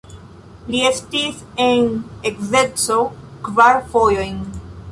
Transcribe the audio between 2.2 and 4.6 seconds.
edzeco kvar fojojn.